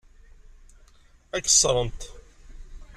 [1.35, 2.01] Ad k-ṣṣrent.